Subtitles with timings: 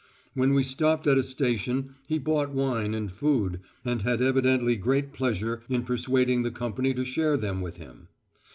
[0.33, 5.13] When we stopped at a station he bought wine and food, and had evidently great
[5.13, 8.07] pleasure in persuading the company to share them with him.